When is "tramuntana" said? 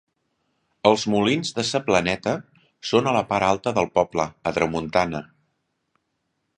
4.59-5.27